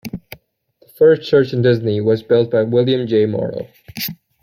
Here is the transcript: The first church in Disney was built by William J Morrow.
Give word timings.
The 0.81 0.87
first 0.97 1.29
church 1.29 1.53
in 1.53 1.61
Disney 1.61 2.01
was 2.01 2.23
built 2.23 2.49
by 2.49 2.63
William 2.63 3.05
J 3.05 3.27
Morrow. 3.27 3.67